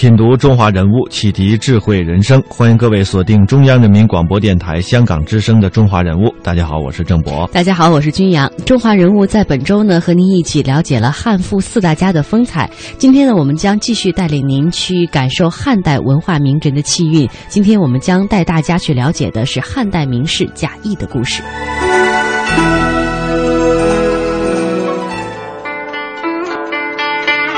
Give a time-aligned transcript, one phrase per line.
[0.00, 2.42] 品读中华人物，启迪智慧人生。
[2.48, 6.22] 欢迎各位锁定中央人民广播电台香港之声的《中华人物》。
[6.42, 7.46] 大家好，我是郑博。
[7.52, 8.50] 大家好，我是君阳。
[8.64, 12.70] 中华人物在本周呢，和您一起了解了汉赋四大家的风采。
[12.96, 17.28] 今天呢，我们将继续带领您去感受汉代文化名人的气韵。
[17.48, 21.42] 今天我们将带大家去了解的是汉代名士贾谊的故事。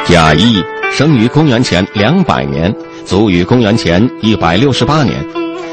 [0.07, 0.61] 贾谊。
[0.93, 2.71] 生于公元前两百年，
[3.07, 5.25] 卒于公元前一百六十八年。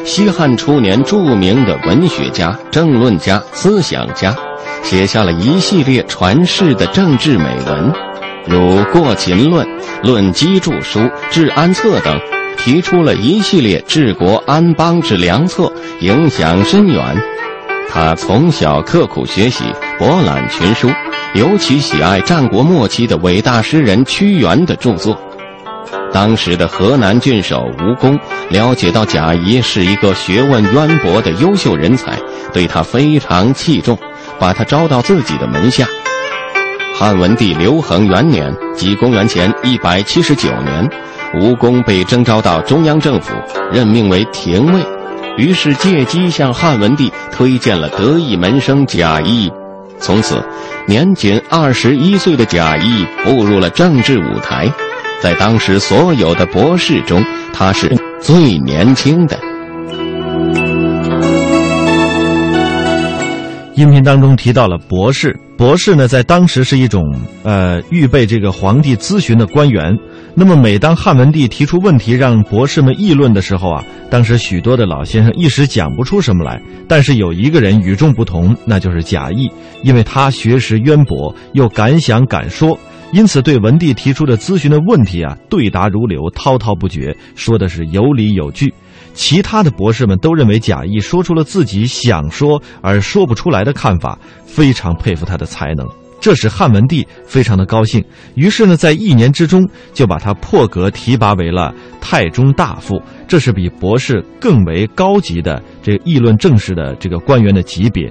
[0.05, 4.33] 西汉初年著名的文学家、政论家、思想家，
[4.81, 7.93] 写下了一系列传世的政治美文，
[8.47, 9.67] 如《过秦论》
[10.07, 12.17] 《论机著书》《治安策》等，
[12.57, 17.03] 提出了一系列治国安邦之良策，影响深远。
[17.91, 19.65] 他从小刻苦学习，
[19.97, 20.87] 博览群书。
[21.35, 25.15] 尤其喜爱战国末期的伟大诗人屈原的著作。
[26.11, 32.17] 当时的河南郡守吴公了解到贾谊是一个学问渊博的优秀人才，
[32.51, 33.95] 对他非常器重，
[34.39, 35.87] 把他招到自己的门下。
[36.95, 40.89] 汉文帝刘恒元年，即公元前一百七十九年，
[41.39, 43.33] 吴公被征召到中央政府，
[43.71, 44.81] 任命为廷尉，
[45.39, 49.49] 于是借机向汉文帝推荐了得意门生贾谊。
[49.97, 50.43] 从此，
[50.85, 54.69] 年仅二十一岁的贾谊步入了政治舞台，
[55.21, 57.23] 在当时所有的博士中，
[57.53, 59.39] 他是最年轻的。
[63.79, 67.01] 音频当中提到了博士，博士呢，在当时是一种
[67.43, 69.97] 呃预备这个皇帝咨询的官员。
[70.35, 76.61] 那么，每当汉文帝提出问题让博士们议论的时候啊，当时许多的老先生一时讲不出什么来。
[76.89, 79.49] 但是有一个人与众不同，那就是贾谊，
[79.81, 82.77] 因为他学识渊博，又敢想敢说，
[83.13, 88.73] 因此对文帝提出的咨询的问题啊，对答如流，滔滔不绝，说的是有理有据。
[89.19, 95.85] 其他的博士们都认为贾谊说出了自己想说而说不出来的看法，非常佩服他的才能。
[96.21, 98.01] 这使汉文帝非常的高兴，
[98.35, 102.97] 于是呢，在一年之中就把他破格提拔为了太中大夫，
[103.27, 108.09] 这是比博士更为高级的这个议论政事的这个官员的级别。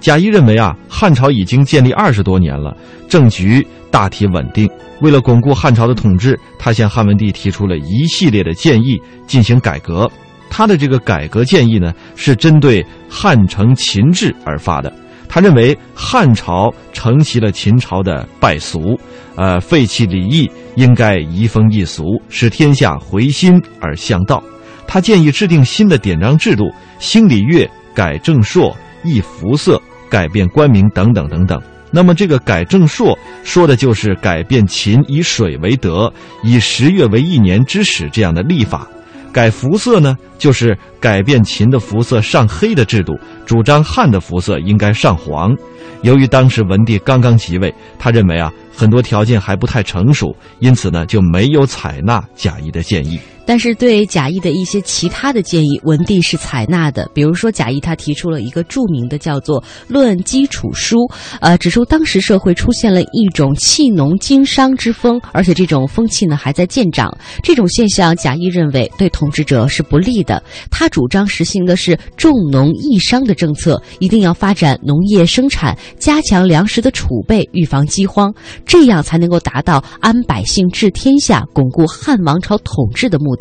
[0.00, 2.76] 贾谊认为啊，汉朝已经建立二十多年了，
[3.08, 4.68] 政局大体稳定。
[5.02, 10.10] 为了巩固汉朝的统治，他向汉文帝提出了一系列的建议进行改革。
[10.50, 14.92] 他的这个改革建议呢，是针对汉承秦制而发的。
[15.28, 18.98] 他认为汉朝承袭了秦朝的败俗，
[19.36, 24.42] 呃，废弃礼义，应该移风易俗，使天下回心而向道。
[24.86, 26.64] 他建议制定新的典章制度，
[26.98, 31.60] 兴礼乐，改正朔，易服色，改变官名等等等等。
[31.90, 36.10] 那么，这个改正朔说的就是改变秦以水为德，
[36.42, 38.88] 以十月为一年之始这样的历法。
[39.32, 43.12] 改服色呢，就是改变秦的服色上黑的制度，
[43.46, 45.54] 主张汉的服色应该上黄。
[46.02, 53.18] 由于当时文帝刚刚即位，他认为啊很多条件还不太成熟，因此呢就没有采纳贾谊的建议。
[53.48, 57.10] 但是对贾谊的一些其他的建议，文帝是采纳的。
[57.14, 60.96] 比如说，贾谊他提出了一个著名的叫做《论基础书》，
[61.40, 67.10] 呃，指出当时社会出现了一种弃农经商之风，而且这种风气呢还在渐长。
[67.42, 70.42] 这种现象，贾谊认为对统治者是不利的。
[70.70, 78.30] 他主张实行的是重农抑商的政策，一定要发展农业生产，加强粮食的储备，预防饥荒，
[78.66, 83.37] 这样才能够达到安百姓治天下、巩固汉王朝统治的目的。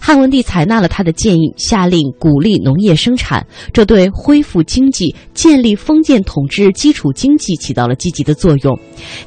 [0.00, 8.78] 汉文帝采纳了他的建议，下令鼓励农业生产，这对恢复经济、建立封建统治基础经济起到了积极的作用，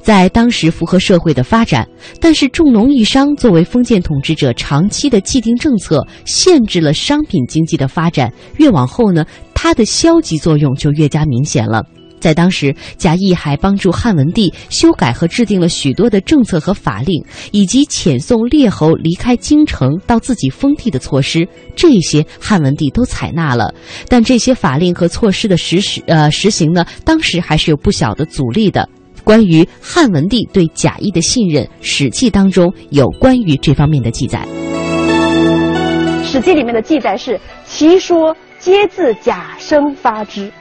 [0.01, 1.87] 在当时符合社会的发展。
[2.19, 8.31] 但是重农抑商作为封建统治者长期的既定政策，限制了商品经济的发展。
[8.57, 11.83] 越往后呢，它的消极作用就越加明显了。
[12.27, 21.47] 在当时，贾谊还帮助汉文帝修改和制定了许多的政策和法令，以及遣送列侯离开京城到自己封地的措施。
[21.73, 23.73] 这些汉文帝都采纳了，
[24.09, 28.89] 但这些法令和措施的实施呃实行呢，当时还是有不小的阻力的。
[29.23, 34.45] 关于汉文帝对贾谊的信任，《史记》当中有关于这方面的记载。
[36.25, 40.51] 《史记》里面的记载是：“其说皆自贾生发之。”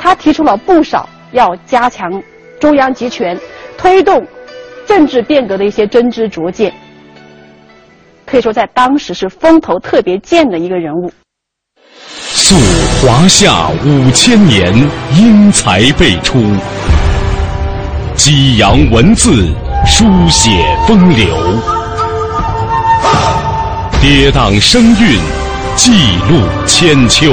[0.00, 2.22] 他提出了不少要加强
[2.60, 3.38] 中央集权、
[3.76, 4.26] 推动
[4.86, 6.72] 政治变革的一些真知灼见，
[8.24, 11.12] 可以说在当时是风头特别健的一个人物。
[12.20, 12.54] 溯
[13.02, 14.72] 华夏五千年，
[15.16, 16.38] 英才辈出；
[18.14, 19.46] 激扬文字，
[19.84, 20.50] 书写
[20.86, 21.26] 风流；
[24.00, 25.20] 跌宕声韵，
[25.76, 27.32] 记录千秋；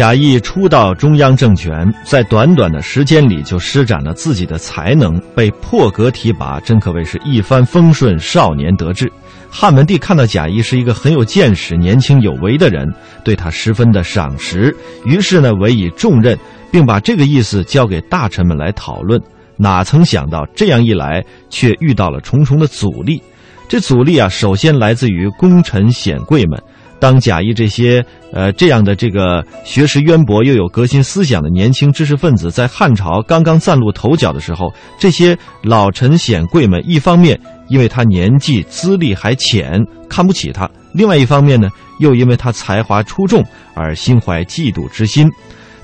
[0.00, 9.12] 贾谊初到中央政权，在短短的时间里就施展了自己的才能，被破格提拔，真可谓是一帆风顺，少年得志。
[9.50, 12.90] 汉文帝看到贾谊是一个很有见识、年轻有为的人，
[13.22, 14.74] 对他十分的赏识，
[15.04, 16.34] 于是呢委以重任，
[16.72, 19.20] 并把这个意思交给大臣们来讨论。
[19.58, 23.22] 哪曾想到这样一来，却遇到了重重的阻力。
[23.68, 26.58] 这阻力啊，首先来自于功臣显贵们。
[27.00, 41.68] 当贾谊这些呃这样的这个学识渊博又有革新思想的年轻知识分子在汉朝刚刚崭露头角的时候，这些老臣显贵们一方面因为他年纪资历还浅看不起他，另外一方面呢
[41.98, 43.42] 又因为他才华出众
[43.74, 45.28] 而心怀嫉妒之心。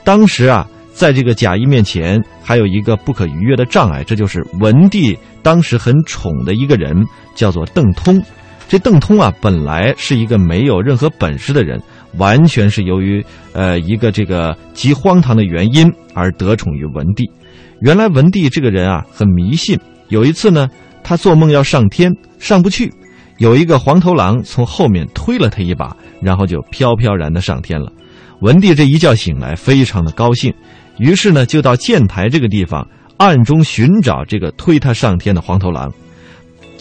[0.04, 7.04] 当时啊，在这个贾谊面前还有一个不可逾越的障碍，这就是文帝当时很宠的一个人，
[7.34, 8.22] 叫做邓通。
[8.68, 11.80] 这邓通啊，本来是一个没有任何本事的人，
[12.18, 17.30] 完全是由于呃一个这个极荒唐的原因而得宠于文帝。
[17.80, 19.78] 原来文帝这个人啊很迷信，
[20.08, 20.68] 有一次呢，
[21.04, 22.92] 他做梦要上天，上不去，
[23.38, 27.92] 有一个黄头狼从后面推了他一把，然后就飘飘然的上天了。
[28.40, 30.52] 文帝这一觉醒来，非常的高兴，
[30.98, 32.84] 于是呢就到建台这个地方
[33.16, 35.92] 暗中寻找这个推他上天的黄头狼。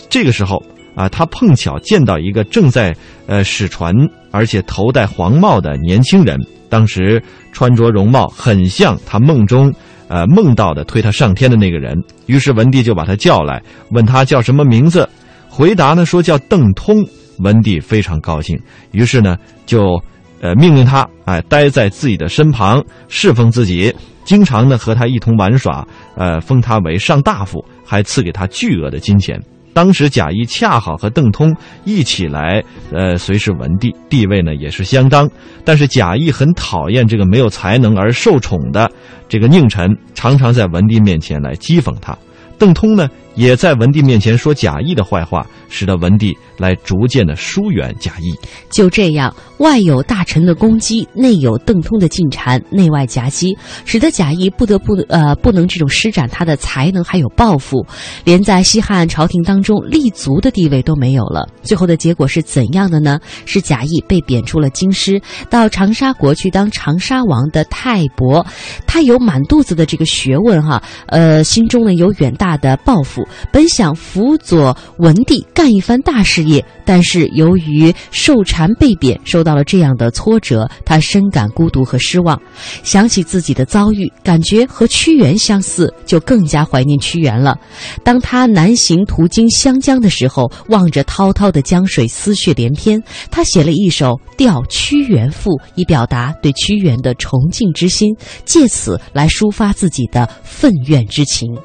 [0.09, 0.63] 这个时候。
[0.95, 2.95] 啊，他碰巧见到一个正在
[3.27, 3.93] 呃使船，
[4.31, 6.39] 而且头戴黄帽的年轻人，
[6.69, 7.21] 当时
[7.51, 9.73] 穿着容貌很像他梦中
[10.07, 11.95] 呃梦到的推他上天的那个人。
[12.25, 13.61] 于是文帝就把他叫来，
[13.91, 15.07] 问他叫什么名字，
[15.49, 17.05] 回答呢说叫邓通。
[17.39, 18.57] 文帝非常高兴，
[18.91, 20.01] 于是呢就
[20.39, 23.93] 呃命令他哎待在自己的身旁侍奉自己，
[24.23, 29.37] 经常呢和他一同玩耍，呃封他为上大夫，还赐给他巨额的金钱。
[29.75, 32.63] 当时贾谊恰好和邓通一起来，
[32.93, 35.29] 呃，随侍文帝，地位呢也是相当。
[35.65, 38.89] 但是贾谊很讨厌这个没有才能而受宠的
[39.27, 42.17] 这个佞臣，常常在文帝面前来讥讽他。
[42.57, 48.33] 邓通呢，也在文帝面前说贾谊的坏话，使得文帝来逐渐的疏远贾谊。
[48.69, 53.55] 就这样，外有大臣的攻击，内有邓通的进谗，内外夹击，
[53.85, 57.85] 使得贾谊不得不呃不能这种施展他的才能，还有抱负，
[58.23, 61.47] 连在西汉朝廷当中立足的地位都没有了。
[61.61, 63.19] 最后的结果是怎样的呢？
[63.45, 68.45] 是贾谊被贬出了京师，到长沙国去当长沙王的太伯。
[68.87, 72.45] 他有满肚子的这个学问哈，呃，心中呢有远大。
[72.55, 82.39] 的抱负，本想辅佐文帝干一番大事业，但是由于受禅被贬，受到了这样的挫折，他深感孤独和失望。
[82.83, 87.57] 想起自己的遭遇，感觉和屈原相似，就更加怀念屈原了。
[88.03, 93.01] 当他南行途经湘江的时候，望着滔滔的江水，思绪连篇。
[93.31, 98.15] 他写了一首《吊屈原赋》，以表达对屈原的崇敬之心，
[98.45, 101.55] 借此来抒发自己的愤怨之情。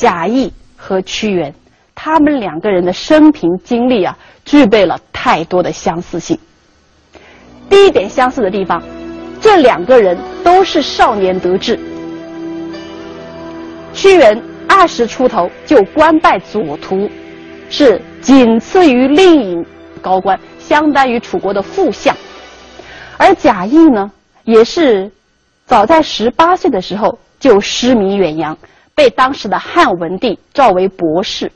[0.00, 1.54] 贾谊和屈原，
[1.94, 4.16] 他们两个人的生平经历啊，
[4.46, 6.38] 具备了太多的相似性。
[7.68, 8.82] 第一点相似的地方，
[9.42, 11.78] 这两个人都是少年得志。
[13.92, 17.06] 屈原二十出头就官拜左徒，
[17.68, 19.66] 是仅次于令尹
[20.00, 22.16] 高官，相当于楚国的副相。
[23.18, 24.10] 而贾谊呢，
[24.44, 25.12] 也是
[25.66, 27.18] 早在十八岁的时候。
[27.38, 28.54] 就失迷远洋，
[29.00, 31.50] 被当时的汉文帝召为博士，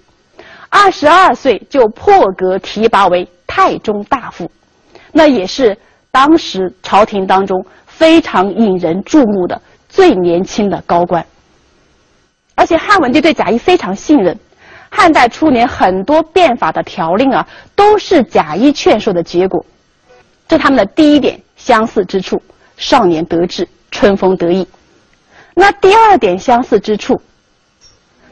[0.70, 4.50] 二十二岁就破格提拔为太中大夫，
[5.12, 5.76] 那也是
[6.10, 9.60] 当时朝廷当中非常引人注目的
[9.90, 11.22] 最年轻的高官。
[12.54, 14.34] 而且汉文帝对贾谊非常信任，
[14.88, 17.46] 汉代初年很多变法的条令啊，
[17.76, 19.62] 都是贾谊劝说的结果。
[20.48, 22.40] 这他们的第一点相似之处：
[22.78, 24.66] 少年得志，春风得意。
[25.54, 27.20] 那第二点相似之处，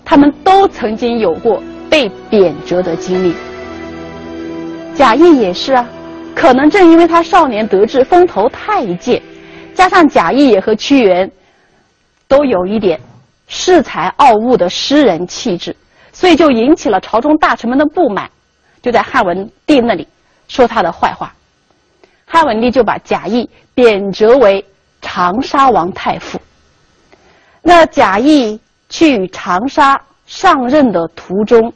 [0.04, 3.34] 他们都曾经有过被贬谪的经历。
[4.94, 5.88] 贾谊也是啊，
[6.34, 9.22] 可能正因为他少年得志，风头太健，
[9.74, 11.30] 加上贾谊也和屈原
[12.28, 13.00] 都有一点
[13.48, 15.74] 恃才傲物的诗人气质，
[16.12, 18.30] 所以就引起了朝中大臣们的不满，
[18.82, 20.06] 就在汉文帝那里
[20.46, 21.32] 说他的坏话。
[22.26, 24.64] 汉文帝就把贾谊贬谪为
[25.00, 26.40] 长沙王太傅。
[27.62, 28.58] 那贾谊
[28.92, 31.72] 去长沙上任的途中，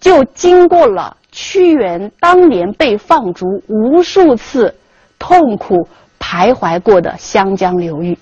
[0.00, 1.14] 就经过了。
[1.32, 4.74] 屈原当年被放逐无数次，
[5.18, 5.86] 痛苦
[6.18, 8.16] 徘徊过的湘江流域，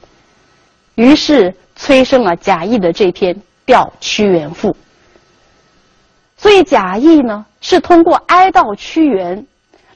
[0.96, 3.32] 于是催生了贾谊的这篇
[3.64, 4.70] 《吊屈原赋》。
[6.36, 9.46] 所以贾谊呢，是通过哀悼屈原，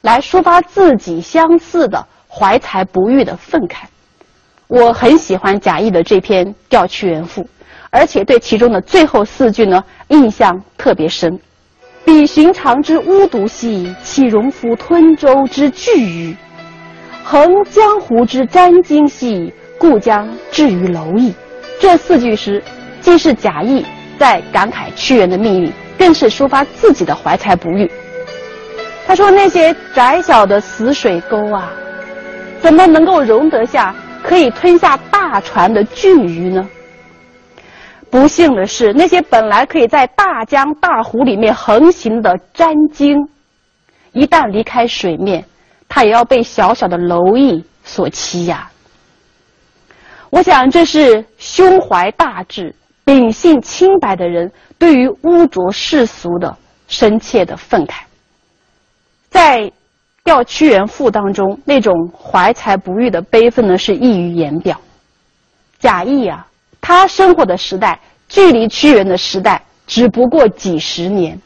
[0.02, 3.86] 来抒发自己相似的怀才不遇的愤慨。
[4.68, 7.42] 我很喜欢贾谊的这篇《吊屈原赋》，
[7.88, 11.40] 而且对其中的最后四句呢，印象特别深。
[12.04, 16.36] 比寻常之巫毒兮，岂容夫吞舟之巨鱼？
[17.24, 21.32] 横江湖之沾巾兮，故将至于蝼蚁。
[21.80, 22.62] 这四句诗，
[23.00, 23.84] 既是贾谊
[24.18, 27.90] 在感慨屈原的命运，更是抒发自己的怀才不遇。
[29.06, 31.72] 他说：“那些窄小的死水沟啊，
[32.60, 36.68] 怎么能够容得下可以吞下大船的巨鱼呢？”
[38.10, 43.28] 不幸的是，那些本来可以在大江大湖里面横行的沾鲸，
[44.12, 45.44] 一旦离开水面，
[45.88, 48.66] 它也要被小小的蝼蚁所欺压。
[50.30, 56.56] 我想，这是胸怀大志、秉性清白的人对于污浊世俗的
[56.86, 58.00] 深切的愤慨。
[59.28, 59.60] 在
[60.28, 64.78] 《吊屈原赋》当中，那种怀才不遇的悲愤呢，是溢于言表。
[65.78, 66.46] 贾谊啊。
[66.82, 71.40] 他生活的时代距离屈原的时代只不过几十年，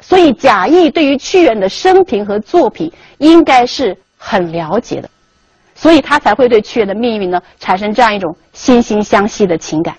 [0.00, 5.08] 所以贾谊对于屈原的生平和作品应该是很了解的，
[5.76, 9.94] 所以他才会对屈原的命运呢产生这样一种惺惺相惜的情感。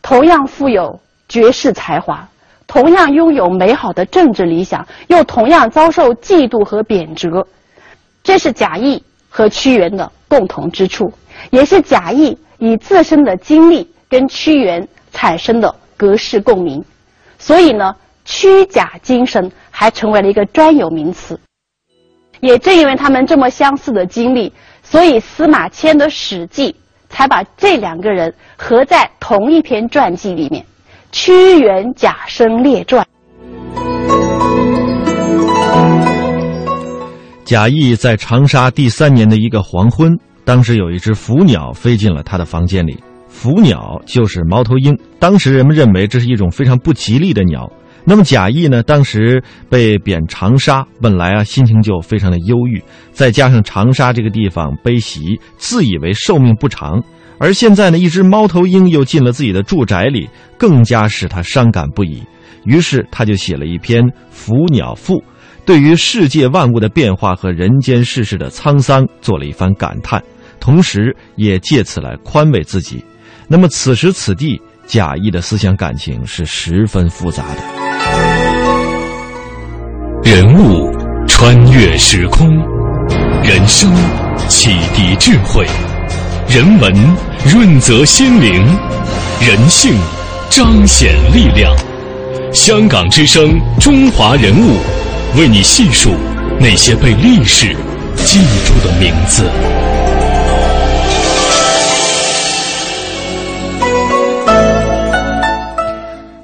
[0.00, 2.26] 同样富有绝世才华，
[2.66, 7.44] 同样拥有美好的政治理想，又同样遭受嫉妒和贬谪，
[8.26, 11.12] 这是贾谊和屈原的共同之处，
[11.50, 13.88] 也是贾谊以自身的经历。
[14.08, 16.84] 跟屈原产生的格式共鸣，
[17.40, 17.92] 所以呢，
[18.24, 21.38] 屈贾精神还成为了一个专有名词。
[22.38, 24.52] 也正因为他们这么相似的经历，
[24.84, 26.72] 所以司马迁的《史记》
[27.08, 30.62] 才把这两个人合在同一篇传记里面，
[31.10, 33.04] 《屈原贾生列传》。
[37.46, 42.98] 贾谊在长沙第三年的一个黄昏，当时有一只腐鸟飞进了他的房间里。
[43.28, 47.70] 腐鸟就是猫头鹰，当时人们认为这是一种非常不吉利的鸟。
[48.04, 57.00] 那么贾谊呢，当时被贬长沙，本来啊心情就非常的忧郁，再加上长沙这个地方悲袭，自以为寿命不长，
[57.38, 62.24] 而现在呢，一只猫头鹰又进了自己的住宅里，更加使他伤感不已。
[62.64, 65.14] 于是他就写了一篇《腐鸟赋》，
[65.66, 70.22] 对于世界万物的变化和人间世事的沧桑做了一番感叹，
[70.60, 73.04] 同时也借此来宽慰自己。
[73.48, 77.60] 那么此时此地，贾谊的思想感情是十分复杂的。
[80.22, 80.88] 人物
[81.26, 82.48] 穿越时空，
[83.42, 83.92] 人生
[84.48, 85.66] 启迪智慧，
[86.48, 86.92] 人文
[87.44, 88.64] 润泽心灵，
[89.40, 89.92] 人性
[90.48, 91.76] 彰显力量。
[92.52, 94.78] 香港之声，中华人物，
[95.38, 96.14] 为你细数
[96.58, 97.76] 那些被历史
[98.24, 99.44] 记住的名字。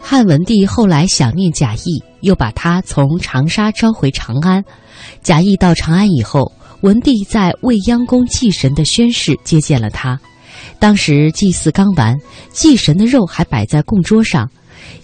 [0.03, 4.63] 汉文帝后来想念贾谊，又把他从长沙召回长安。
[5.23, 10.21] 贾谊到长安以后，文帝在未央宫祭神的宣誓接见了他。
[10.79, 12.15] 当时祭祀刚完，
[12.53, 14.51] 祭神的肉还摆在供桌上。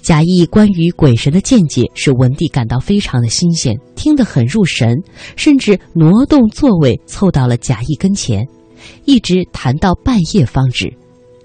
[0.03, 4.97] 贾谊关于鬼神的见解使文帝感到非常的新鲜，听得很入神，
[5.37, 8.47] 甚至挪动座位凑到了贾谊跟前，
[9.05, 10.93] 一直谈到半夜方止。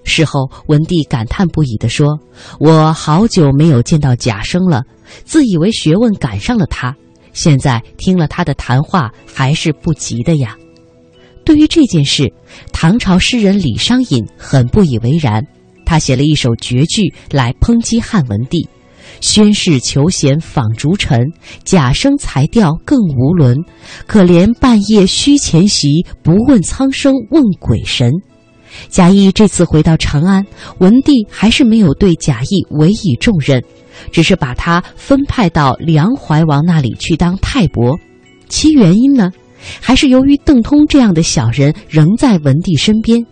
[0.05, 2.19] 事后，文帝感叹不已地说
[2.59, 4.83] ：“我好久没有见到贾生了，
[5.23, 6.93] 自以为学问赶上了他，
[7.31, 10.57] 现在听了他的谈话，还是不及的呀。”
[11.45, 12.31] 对于这件事，
[12.71, 15.45] 唐朝诗人李商隐很不以为然，
[15.85, 18.67] 他写了一首绝句来抨击汉文帝，
[19.21, 21.19] 宣誓求贤访逐臣，
[21.63, 23.57] 假声才调更无伦。
[24.07, 28.11] 可怜半夜虚前席，不问苍生问鬼神。
[28.89, 30.45] 贾谊这次回到长安，
[30.79, 33.63] 文帝还是没有对贾谊委以重任，
[34.11, 37.99] 只是把他分派到梁怀王那里去当太伯。
[38.49, 39.31] 其原因呢，
[39.79, 43.23] 还是由于邓通这样的小人仍在文帝身边。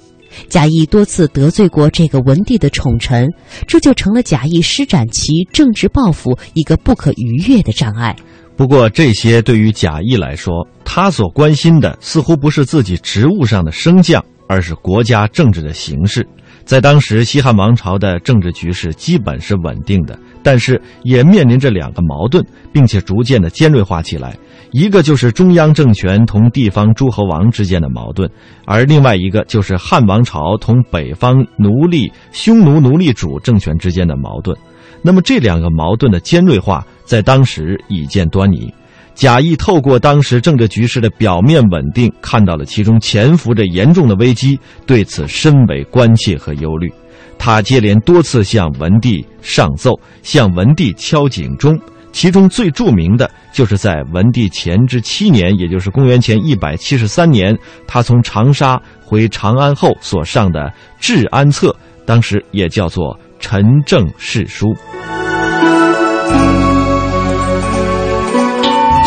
[0.50, 3.28] 贾谊多次得罪过这个文帝的宠臣，
[3.68, 8.16] 这就成了贾谊施展其政治抱负一个不可逾越的障碍。
[8.56, 14.24] 不过，这些对于贾谊来说，他所关心的似乎不是自己职务上的升降。
[14.48, 16.28] 而是国家政治的形势，
[16.66, 24.36] 在当时西汉王朝的政治局势基本是稳定的，但是也面临着两个矛盾，并且逐渐的尖锐化起来。
[24.72, 28.30] 一个就是中央政权同地方诸侯王之间的矛盾，
[28.66, 34.58] 而另外一个就是汉王朝同北方奴隶匈奴奴隶主政权之间的矛盾。
[35.02, 38.74] 那么这两个矛盾的尖锐化，在当时已见端倪。
[39.14, 46.90] 贾谊透过当时政治局势的表面稳定，看到了其中潜伏着严重的危机，对此深为关切和忧虑。
[47.38, 51.78] 他接连多次向文帝上奏，向文帝敲警钟。
[52.12, 60.60] 其中最著名的就是在文帝前之七年，也就是公元前一百七十三年，他从长沙回长安后所上的
[61.00, 61.70] 《治安策》，
[62.06, 63.06] 当时也叫做
[63.40, 64.68] 《陈政事书》。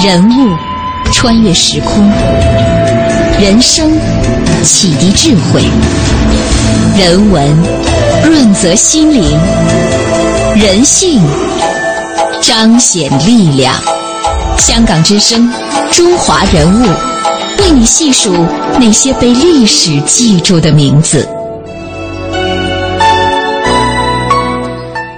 [0.04, 0.56] 人物
[1.12, 2.10] 穿越时空，
[3.40, 3.90] 人生
[4.62, 5.62] 启迪智慧，
[6.98, 7.56] 人文
[8.24, 9.22] 润泽心灵，
[10.56, 11.22] 人性
[12.46, 13.74] 彰显力量。
[14.58, 15.50] 香港之声，
[15.90, 16.86] 中华人物，
[17.58, 18.34] 为你细数
[18.78, 21.26] 那些被历史记住的名字。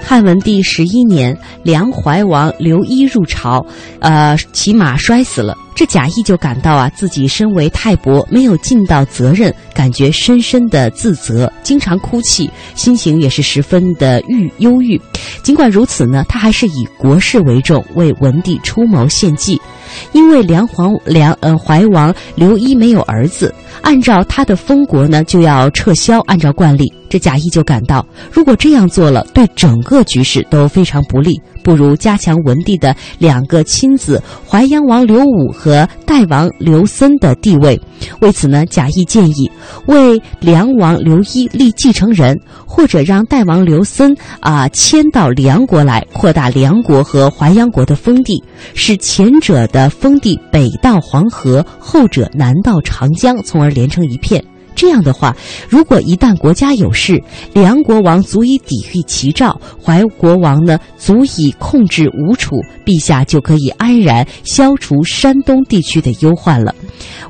[0.05, 3.63] 汉文帝十一年，梁怀王刘一入朝，
[3.99, 5.53] 呃，骑马摔死了。
[5.75, 14.99] 这贾谊就感到啊，自己身为太伯，没有尽到责任，感觉深深的自责，经常哭泣，心情也是十分的郁忧郁。
[15.43, 19.61] 尽管如此呢，他还是以国事为重，为文帝出谋献计。
[20.11, 26.19] 因为梁皇梁呃怀王刘一没有儿子，按照他的封国呢，就要撤销。
[26.27, 31.39] 按照惯例，这贾谊就感到，如果这样做了，对整个局势都非常不利。
[31.63, 37.77] 不如加强文帝的两个亲子淮阳王刘武和代王刘森的地位。
[38.21, 39.51] 为此呢，贾谊建议
[39.85, 48.41] 为梁王刘一立继承人，或者让代王刘森啊迁到梁国来，扩大梁国和淮阳国的封地，
[48.73, 54.43] 使前者的的封地北到黄河，后者南到长江，从而连成一片。
[54.73, 55.35] 这样的话，
[55.69, 57.21] 如果一旦国家有事，
[57.53, 66.73] 梁国王足以抵御齐赵，怀国王呢足以控制吴楚，陛下就可以安然消除山东地区的忧患了。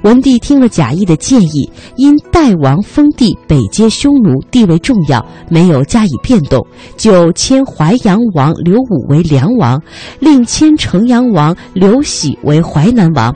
[0.04, 6.65] 文帝听了贾谊的建议，因代王封地北接匈奴，地位重要，没有加以变动，
[6.98, 9.82] 就迁淮阳王刘武为梁王，
[10.20, 13.36] 另迁城阳王刘喜为淮南王。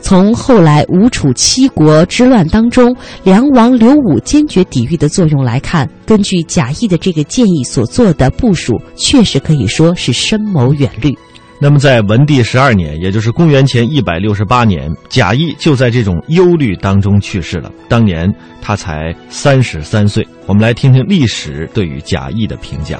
[0.00, 11.16] 从后来吴楚七国之乱当中，梁王刘武坚决抵御的作用来看，根据贾谊的这个建议所做的部署，确实可以说是深谋远虑。
[11.62, 17.70] 那么，在文帝十二年，也就是公元前一百六十八年，贾谊就在这种忧虑当中去世了。
[17.86, 20.26] 当年他才三十三岁。
[20.46, 22.98] 我们来听听历史对于贾谊的评价。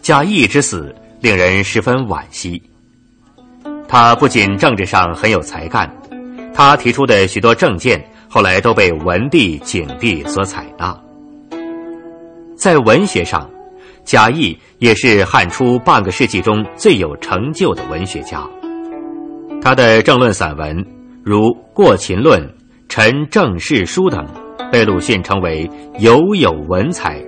[0.00, 2.62] 贾谊之死令人十分惋惜。
[3.86, 5.94] 他不仅政治上很有才干，
[6.54, 10.96] 他提出的许多政见后来都被文帝、景帝所采纳。
[12.56, 13.48] 在文学上，
[14.04, 18.46] 贾谊也是汉初半个世纪中最有成就的文学家。
[19.62, 20.76] 他的政论散文
[21.24, 21.38] 如
[21.72, 22.40] 《过秦论》
[22.88, 24.26] 《陈政事书》等，
[24.70, 27.20] 被鲁迅称为尤有文采，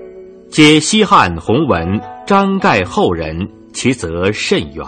[0.50, 2.00] 皆西汉鸿文。
[2.26, 4.86] 章盖后人，其则甚远。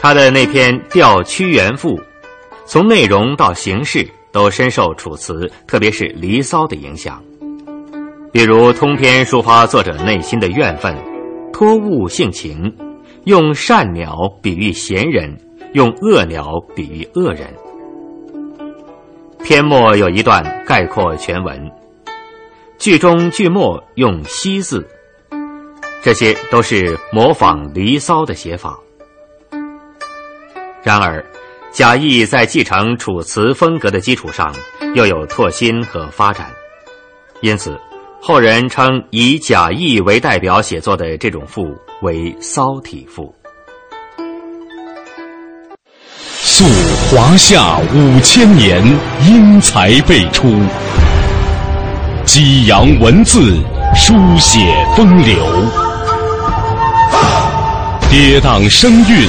[0.00, 1.90] 他的那篇《调屈原赋》，
[2.72, 7.22] 从内容到形式都深受楚辞，特别是《离骚》的影响。
[8.32, 10.96] 比如通篇抒发作者内心的怨愤，
[11.52, 12.74] 托物性情，
[13.24, 15.38] 用善鸟比喻贤人，
[15.74, 17.46] 用恶鸟比喻恶人。
[19.44, 21.70] 篇末有一段概括全文。
[22.78, 24.88] 句中句末用“西”字，
[26.00, 28.78] 这些都是模仿《离骚》的写法。
[30.82, 31.22] 然而，
[31.72, 34.54] 贾谊在继承楚辞风格的基础上，
[34.94, 36.46] 又有拓新和发展，
[37.40, 37.80] 因此
[38.20, 43.34] 后人称以贾谊为代表写作的这种赋为骚体赋。
[46.18, 46.66] 溯
[47.10, 48.84] 华夏五千年，
[49.26, 50.60] 英才辈出，
[52.26, 53.40] 激扬文字，
[53.96, 54.58] 书写
[54.94, 55.36] 风流，
[58.10, 59.28] 跌宕声韵，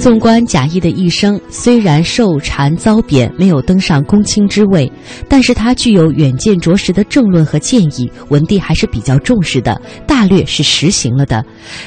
[0.00, 4.90] 纵观贾谊的一生，虽然受禅遭贬，没有登上公卿之位，
[5.28, 11.44] 但是他具有远见卓识的政论和建议，文帝还是比较重视的，大略是实行了的。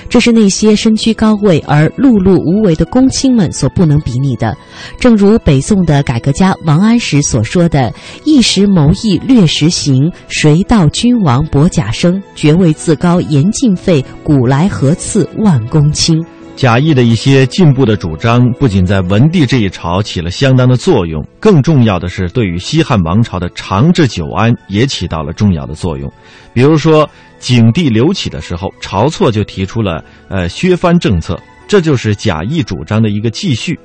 [0.10, 4.56] 这是那些身居高位而碌碌无为的公卿们所不能比拟的。
[5.00, 7.92] 正如北宋的改革家王安石所说的
[8.26, 12.22] ：“一时谋议略实行，谁道君王薄甲生？
[12.36, 16.24] 爵位自高言尽废，古来何赐万公卿？”
[16.56, 26.10] 贾谊的一些进步的主张，不仅在文帝这一朝起了相当的作用，更重要的是对于西汉王朝的长治久安也起到了重要的作用。
[26.54, 31.38] 比如说，景帝刘启的时候，晁错就提出了呃削藩政策，
[31.68, 33.78] 这就是贾谊主张的一个继续。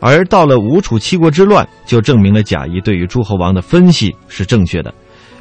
[0.00, 4.94] 而到了吴楚七国之乱，就证明了贾谊对于诸侯王的分析是正确的。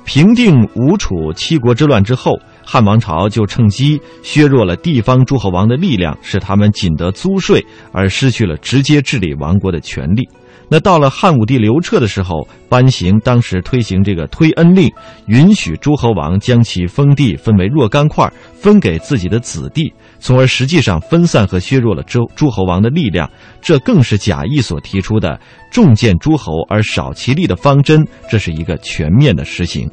[0.04, 2.38] 平定吴楚七国之乱之后。
[2.64, 10.28] 汉王朝就趁机削弱了地方诸侯王的力量，使他们仅得租税，而失去了直接治理王国的权利。
[10.74, 14.90] 那到了汉武帝刘彻的时候，颁行当时推行这个推恩令，
[15.26, 23.30] 允许诸侯王将其封地分为若干块，分给自己的子弟，从而实际上分散和削弱了诸诸侯王的力量。
[23.62, 25.38] 这更是贾谊所提出的
[25.74, 29.92] 重建诸侯而少其力的方针，这是一个全面的实行。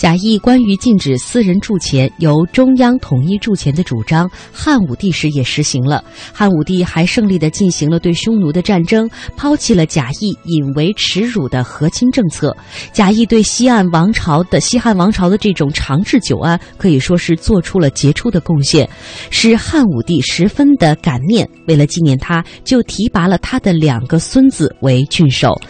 [0.00, 6.02] 贾谊关于禁止私人铸钱、由中央统一铸钱的主张，汉武帝时也实行了。
[6.32, 12.56] 汉武帝还胜利地进行了对匈奴的战争，抛弃了贾谊引为耻辱的和亲政策。
[12.94, 18.88] 贾谊对西汉王朝的西汉王朝的这种长治久安，可以说是做出了杰出的贡献，
[19.28, 21.46] 使汉武帝十分的感念。
[21.66, 25.60] 为了纪念他，就提拔了他的两个孙子为郡守。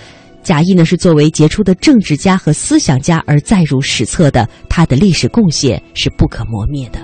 [0.43, 6.99] 贾谊呢，是作为杰出的政治家和思想家而载入史册的，他的历史贡献是不可磨灭的。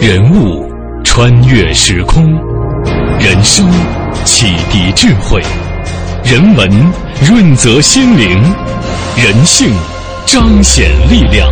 [0.00, 0.62] 人物
[1.02, 2.24] 穿越时空，
[3.18, 3.70] 人生
[4.24, 5.40] 启迪智慧，
[6.24, 6.68] 人文
[7.26, 8.28] 润泽心灵，
[9.16, 9.70] 人性
[10.26, 11.50] 彰显力量。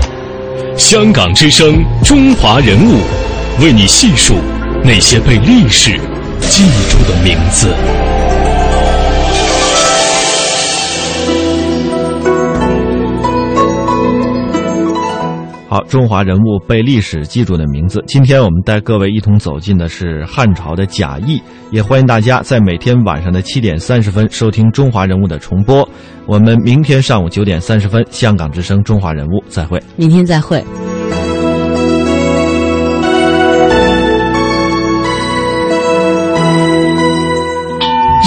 [0.76, 2.98] 香港之声，中华人物。
[3.60, 4.34] 为你细数
[4.82, 5.92] 那些被历史
[6.40, 7.68] 记住的名字。
[15.68, 18.02] 好，中华人物被历史记住的名字。
[18.06, 25.88] 今天我们带各位一同走进的是汉朝的贾谊，也欢迎大家在每天晚上的七点三十分收听《中华人物》的重播。
[26.26, 29.82] 我们明天上午九点三十分，香港之声《中华人物》再会。
[29.96, 30.62] 明天再会。